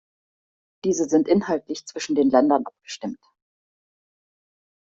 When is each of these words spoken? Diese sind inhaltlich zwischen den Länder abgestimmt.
Diese 0.83 1.07
sind 1.07 1.27
inhaltlich 1.27 1.85
zwischen 1.85 2.15
den 2.15 2.31
Länder 2.31 2.55
abgestimmt. 2.55 3.19